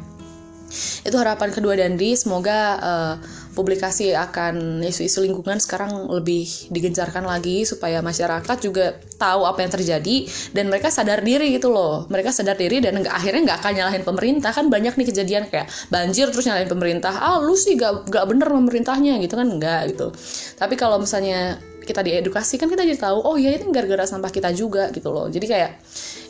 Itu 1.07 1.15
harapan 1.19 1.55
kedua 1.55 1.79
Dandi 1.79 2.19
semoga 2.19 2.59
uh, 2.83 3.15
publikasi 3.57 4.13
akan 4.13 4.85
isu-isu 4.85 5.25
lingkungan 5.25 5.57
sekarang 5.57 6.13
lebih 6.13 6.45
digencarkan 6.69 7.25
lagi 7.25 7.65
supaya 7.65 8.05
masyarakat 8.05 8.57
juga 8.61 9.01
tahu 9.17 9.49
apa 9.49 9.65
yang 9.65 9.73
terjadi 9.73 10.17
dan 10.53 10.69
mereka 10.69 10.93
sadar 10.93 11.25
diri 11.25 11.57
gitu 11.57 11.73
loh. 11.73 12.05
Mereka 12.13 12.37
sadar 12.37 12.61
diri 12.61 12.85
dan 12.85 13.01
nggak 13.01 13.17
akhirnya 13.17 13.41
nggak 13.49 13.59
akan 13.65 13.73
nyalahin 13.73 14.05
pemerintah. 14.05 14.53
Kan 14.53 14.69
banyak 14.69 14.95
nih 15.01 15.07
kejadian 15.09 15.49
kayak 15.49 15.73
banjir 15.89 16.29
terus 16.29 16.45
nyalahin 16.45 16.69
pemerintah. 16.69 17.17
Ah 17.17 17.41
lu 17.41 17.57
sih 17.57 17.81
gak, 17.81 18.13
gak 18.13 18.29
bener 18.29 18.53
pemerintahnya 18.53 19.17
gitu 19.25 19.41
kan? 19.41 19.49
Enggak 19.49 19.97
gitu. 19.97 20.13
Tapi 20.61 20.77
kalau 20.77 21.01
misalnya 21.01 21.57
kita 21.87 22.03
diedukasi 22.03 22.59
kan 22.59 22.67
kita 22.67 22.83
jadi 22.83 22.99
tahu 22.99 23.23
oh 23.23 23.39
ya 23.39 23.55
ini 23.55 23.71
gara-gara 23.71 24.05
sampah 24.05 24.29
kita 24.29 24.53
juga 24.53 24.93
gitu 24.93 25.09
loh. 25.09 25.31
Jadi 25.33 25.47
kayak 25.49 25.81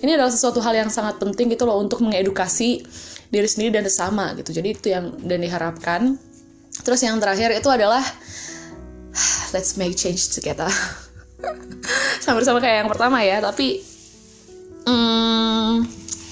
ini 0.04 0.14
adalah 0.14 0.30
sesuatu 0.30 0.62
hal 0.62 0.76
yang 0.76 0.92
sangat 0.92 1.18
penting 1.18 1.50
gitu 1.50 1.64
loh 1.64 1.80
untuk 1.80 2.04
mengedukasi 2.04 2.84
diri 3.32 3.48
sendiri 3.48 3.80
dan 3.80 3.84
sesama 3.88 4.36
gitu. 4.38 4.54
Jadi 4.54 4.68
itu 4.70 4.86
yang 4.92 5.16
dan 5.24 5.42
diharapkan 5.42 6.20
terus 6.82 7.00
yang 7.04 7.16
terakhir 7.22 7.52
itu 7.54 7.68
adalah 7.70 8.02
let's 9.54 9.78
make 9.80 9.96
change 9.96 10.32
together. 10.32 10.68
Sama-sama 12.24 12.58
kayak 12.60 12.84
yang 12.84 12.90
pertama 12.90 13.22
ya 13.22 13.40
tapi 13.40 13.80
hmm, 14.84 15.74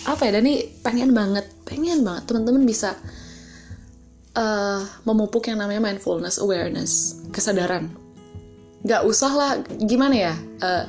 apa 0.04 0.20
ya 0.28 0.30
Dani? 0.36 0.54
Pengen 0.84 1.16
banget 1.16 1.46
pengen 1.64 2.04
banget 2.04 2.28
teman-teman 2.28 2.64
bisa 2.68 2.96
uh, 4.36 4.80
memupuk 5.08 5.48
yang 5.48 5.62
namanya 5.62 5.80
mindfulness 5.80 6.36
awareness 6.42 7.22
kesadaran. 7.32 7.88
Nggak 8.84 9.02
usah 9.08 9.32
lah 9.32 9.52
gimana 9.80 10.14
ya 10.14 10.34
uh, 10.60 10.84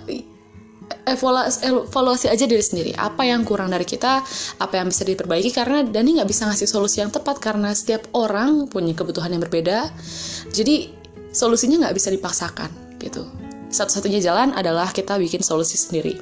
evaluasi, 1.05 1.65
evaluasi 1.65 2.25
aja 2.29 2.45
diri 2.45 2.61
sendiri. 2.61 2.91
Apa 2.97 3.25
yang 3.25 3.45
kurang 3.45 3.73
dari 3.73 3.85
kita 3.85 4.21
apa 4.61 4.73
yang 4.77 4.89
bisa 4.89 5.05
diperbaiki 5.05 5.53
karena 5.53 5.85
Dani 5.85 6.21
nggak 6.21 6.29
bisa 6.29 6.49
ngasih 6.49 6.69
solusi 6.69 7.01
yang 7.01 7.09
tepat 7.13 7.41
karena 7.41 7.73
setiap 7.73 8.05
orang 8.13 8.69
punya 8.69 8.93
kebutuhan 8.93 9.33
yang 9.33 9.41
berbeda. 9.41 9.89
Jadi 10.53 10.93
solusinya 11.33 11.87
nggak 11.87 11.95
bisa 11.95 12.09
dipaksakan 12.13 12.99
gitu. 13.01 13.25
Satu-satunya 13.69 14.23
jalan 14.23 14.55
adalah 14.55 14.89
kita 14.93 15.19
bikin 15.19 15.43
solusi 15.43 15.75
sendiri. 15.75 16.15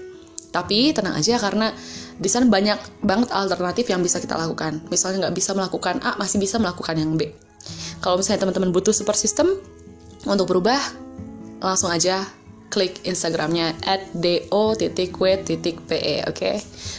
Tapi 0.54 0.94
tenang 0.94 1.18
aja 1.18 1.42
karena 1.42 1.74
di 2.14 2.30
sana 2.30 2.46
banyak 2.46 3.02
banget 3.02 3.34
alternatif 3.34 3.90
yang 3.90 4.06
bisa 4.06 4.22
kita 4.22 4.38
lakukan. 4.38 4.86
Misalnya 4.90 5.28
nggak 5.28 5.36
bisa 5.36 5.52
melakukan 5.58 6.02
A 6.06 6.14
masih 6.18 6.38
bisa 6.38 6.62
melakukan 6.62 6.98
yang 6.98 7.18
B. 7.18 7.34
Kalau 8.04 8.20
misalnya 8.20 8.46
teman-teman 8.46 8.70
butuh 8.76 8.94
super 8.94 9.16
system 9.16 9.58
untuk 10.28 10.46
berubah 10.50 10.80
langsung 11.64 11.90
aja 11.90 12.28
klik 12.74 13.06
Instagramnya 13.06 13.78
at 13.86 14.10
do.w.pe 14.18 16.14
oke? 16.26 16.52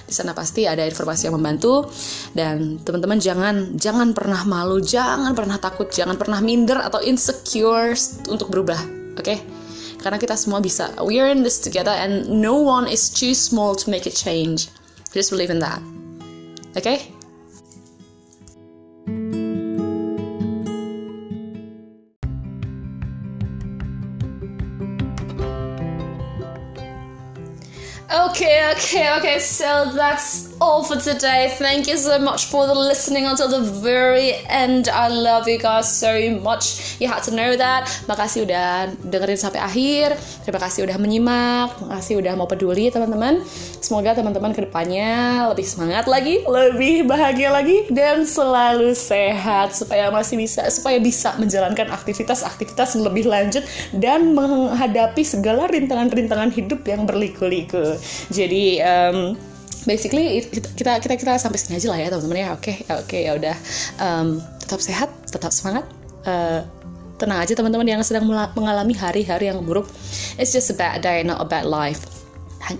Di 0.07 0.15
sana 0.15 0.31
pasti 0.31 0.71
ada 0.71 0.87
informasi 0.87 1.27
yang 1.27 1.35
membantu. 1.35 1.91
Dan 2.31 2.79
teman-teman 2.79 3.19
jangan 3.19 3.75
jangan 3.75 4.15
pernah 4.15 4.47
malu 4.47 4.79
jangan 4.79 5.35
pernah 5.35 5.59
takut 5.59 5.91
jangan 5.91 6.15
pernah 6.15 6.39
minder 6.39 6.79
atau 6.79 7.03
insecure 7.03 7.99
untuk 8.31 8.55
berubah 8.55 8.79
oke? 9.19 9.35
Karena 9.99 10.21
kita 10.23 10.39
semua 10.39 10.63
bisa. 10.63 10.95
We 11.03 11.19
are 11.19 11.35
in 11.35 11.43
this 11.43 11.59
together 11.59 11.91
and 11.91 12.31
no 12.31 12.55
one 12.55 12.87
is 12.87 13.11
too 13.11 13.35
small 13.35 13.75
to 13.83 13.91
make 13.91 14.07
a 14.07 14.15
change. 14.15 14.71
Just 15.11 15.35
believe 15.35 15.51
in 15.51 15.59
that 15.59 15.83
oke? 16.79 17.24
Okay, 28.31 28.71
okay, 28.73 29.17
okay. 29.19 29.39
So 29.39 29.91
that's 29.93 30.54
all 30.61 30.85
for 30.85 30.97
today. 30.97 31.51
Thank 31.59 31.87
you 31.87 31.97
so 31.97 32.19
much 32.19 32.47
for 32.47 32.67
the 32.67 32.75
listening 32.75 33.27
until 33.27 33.49
the 33.49 33.63
very 33.83 34.39
end. 34.47 34.89
I 34.89 35.09
love 35.09 35.49
you 35.49 35.59
guys 35.59 35.91
so 35.91 36.13
much. 36.43 36.97
You 37.01 37.09
had 37.09 37.23
to 37.27 37.33
know 37.35 37.57
that. 37.57 37.91
Makasih 38.07 38.47
udah 38.47 38.95
dengerin 39.03 39.39
sampai 39.39 39.61
akhir. 39.63 40.19
Terima 40.47 40.61
kasih 40.63 40.87
udah 40.87 40.97
menyimak. 41.01 41.75
Makasih 41.83 42.21
udah 42.21 42.33
mau 42.39 42.47
peduli 42.47 42.93
teman-teman. 42.93 43.43
Semoga 43.83 44.17
teman-teman 44.17 44.57
ke 44.57 44.65
depannya 44.65 45.45
lebih 45.53 45.67
semangat 45.67 46.09
lagi, 46.09 46.41
lebih 46.47 47.05
bahagia 47.05 47.53
lagi, 47.53 47.89
dan 47.93 48.25
selalu 48.25 48.97
sehat 48.97 49.77
supaya 49.77 50.09
masih 50.09 50.41
bisa 50.41 50.65
supaya 50.73 50.97
bisa 51.03 51.37
menjalankan 51.37 51.93
aktivitas-aktivitas 51.93 52.97
lebih 52.97 53.29
lanjut 53.29 53.65
dan 53.93 54.33
menghadapi 54.33 55.21
segala 55.21 55.69
rintangan-rintangan 55.69 56.51
hidup 56.55 56.81
yang 56.89 57.05
berliku-liku 57.05 57.97
jadi 58.33 58.65
um, 58.85 59.37
basically 59.85 60.41
kita 60.77 61.01
kita 61.01 61.15
kita 61.17 61.33
sampai 61.41 61.61
sini 61.61 61.81
aja 61.81 61.89
lah 61.93 61.99
ya 62.01 62.09
teman-teman 62.13 62.39
ya. 62.41 62.49
Oke 62.53 62.61
okay, 62.61 62.77
oke 62.91 63.05
okay, 63.09 63.21
ya 63.29 63.33
udah. 63.37 63.57
Um, 64.01 64.43
tetap 64.61 64.81
sehat 64.81 65.09
tetap 65.29 65.53
semangat. 65.53 65.85
Uh, 66.25 66.65
tenang 67.15 67.41
aja 67.41 67.55
teman-teman 67.55 67.87
yang 67.87 68.03
sedang 68.03 68.27
mengalami 68.27 68.93
hari-hari 68.97 69.49
yang 69.49 69.63
buruk. 69.63 69.87
It's 70.37 70.51
just 70.51 70.73
a 70.73 70.77
bad 70.77 71.01
day 71.01 71.23
not 71.23 71.39
a 71.41 71.47
bad 71.47 71.65
life. 71.65 72.05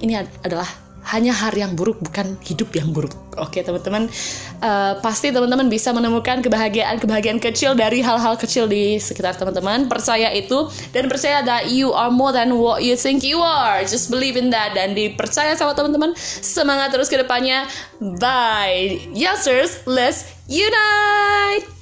Ini 0.01 0.25
adalah 0.43 0.84
hanya 1.13 1.37
hari 1.37 1.61
yang 1.61 1.77
buruk 1.77 2.01
bukan 2.01 2.37
hidup 2.41 2.73
yang 2.73 2.95
buruk. 2.95 3.13
Oke 3.37 3.61
teman-teman. 3.61 4.09
Uh, 4.63 4.97
pasti 5.03 5.35
teman-teman 5.35 5.67
bisa 5.67 5.91
menemukan 5.91 6.41
kebahagiaan-kebahagiaan 6.41 7.43
kecil 7.43 7.75
dari 7.75 8.01
hal-hal 8.01 8.39
kecil 8.39 8.71
di 8.71 8.97
sekitar 8.97 9.35
teman-teman. 9.37 9.91
Percaya 9.91 10.31
itu. 10.33 10.71
Dan 10.95 11.11
percaya 11.11 11.43
that 11.43 11.69
you 11.69 11.91
are 11.93 12.15
more 12.15 12.31
than 12.31 12.57
what 12.57 12.81
you 12.81 12.95
think 12.95 13.27
you 13.27 13.43
are. 13.43 13.83
Just 13.83 14.09
believe 14.09 14.39
in 14.39 14.55
that. 14.55 14.73
Dan 14.73 14.95
dipercaya 14.95 15.59
sama 15.59 15.75
teman-teman. 15.75 16.15
Semangat 16.19 16.95
terus 16.95 17.11
ke 17.11 17.19
depannya. 17.19 17.67
Bye. 17.99 19.03
Yesers 19.13 19.83
let's 19.85 20.31
unite 20.47 21.74